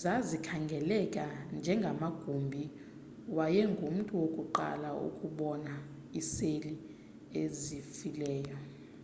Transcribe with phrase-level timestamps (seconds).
[0.00, 1.24] zazikhangeleka
[1.58, 2.62] njengamagumbi
[3.36, 5.72] wayengumntu wokuqala ukubona
[6.18, 6.74] iiseli
[7.42, 8.56] ezifileyo